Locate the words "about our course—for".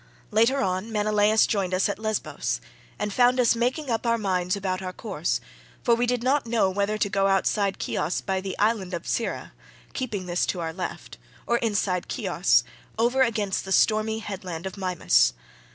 4.55-5.93